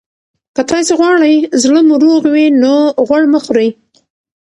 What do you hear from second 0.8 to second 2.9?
غواړئ زړه مو روغ وي، نو